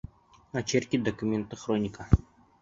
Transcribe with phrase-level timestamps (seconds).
[0.51, 2.07] Очерки, документы, хроника.